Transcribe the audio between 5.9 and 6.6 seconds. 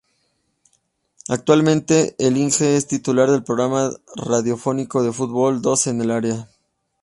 el área.